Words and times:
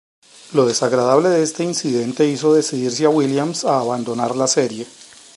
Lo 0.53 0.65
desagradable 0.65 1.29
de 1.29 1.43
este 1.43 1.63
incidente 1.63 2.27
hizo 2.27 2.55
decidirse 2.55 3.05
a 3.05 3.09
Williams 3.09 3.65
a 3.65 3.79
abandonar 3.81 4.35
la 4.35 4.47
serie. 4.47 4.87